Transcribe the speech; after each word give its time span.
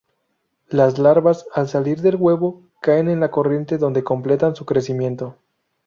Las 0.69 0.97
larvas, 0.97 1.45
al 1.53 1.67
salir 1.69 2.01
del 2.01 2.15
huevo, 2.15 2.63
caen 2.81 3.07
a 3.09 3.15
la 3.15 3.29
corriente 3.29 3.77
donde 3.77 4.03
completan 4.03 4.55
su 4.55 4.65
crecimiento. 4.65 5.35